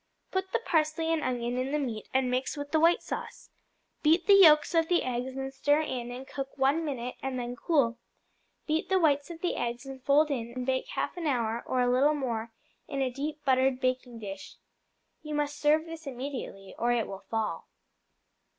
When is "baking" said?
13.79-14.17